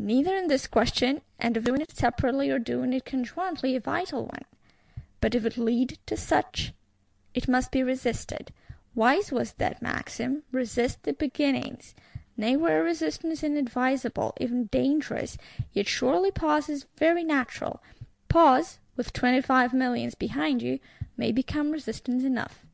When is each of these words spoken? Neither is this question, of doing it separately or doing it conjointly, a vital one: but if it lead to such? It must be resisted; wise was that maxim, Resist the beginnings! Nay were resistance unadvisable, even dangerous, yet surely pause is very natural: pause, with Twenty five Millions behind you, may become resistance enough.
Neither 0.00 0.34
is 0.34 0.48
this 0.48 0.66
question, 0.66 1.20
of 1.38 1.62
doing 1.62 1.80
it 1.82 1.92
separately 1.96 2.50
or 2.50 2.58
doing 2.58 2.92
it 2.92 3.04
conjointly, 3.04 3.76
a 3.76 3.80
vital 3.80 4.24
one: 4.24 4.44
but 5.20 5.36
if 5.36 5.46
it 5.46 5.56
lead 5.56 6.00
to 6.06 6.16
such? 6.16 6.72
It 7.32 7.46
must 7.46 7.70
be 7.70 7.84
resisted; 7.84 8.52
wise 8.96 9.30
was 9.30 9.52
that 9.58 9.80
maxim, 9.80 10.42
Resist 10.50 11.04
the 11.04 11.12
beginnings! 11.12 11.94
Nay 12.36 12.56
were 12.56 12.82
resistance 12.82 13.44
unadvisable, 13.44 14.34
even 14.40 14.64
dangerous, 14.64 15.38
yet 15.72 15.86
surely 15.86 16.32
pause 16.32 16.68
is 16.68 16.86
very 16.96 17.22
natural: 17.22 17.80
pause, 18.28 18.80
with 18.96 19.12
Twenty 19.12 19.42
five 19.42 19.72
Millions 19.72 20.16
behind 20.16 20.60
you, 20.60 20.80
may 21.16 21.30
become 21.30 21.70
resistance 21.70 22.24
enough. 22.24 22.66